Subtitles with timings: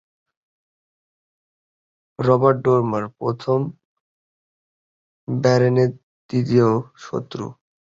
[2.19, 3.59] Robert Dormer, প্রথম
[5.27, 5.89] ব্যারনের
[6.29, 6.67] তৃতীয়
[7.03, 7.39] পুত্র।